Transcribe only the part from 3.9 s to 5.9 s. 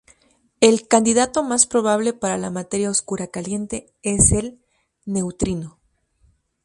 es el neutrino.